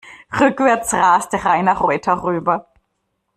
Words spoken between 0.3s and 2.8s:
Rückwärts raste Rainer Reuter rüber.